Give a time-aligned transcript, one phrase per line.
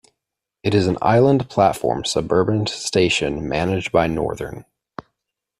[0.63, 4.65] It is an island platformed suburban station managed by Northern.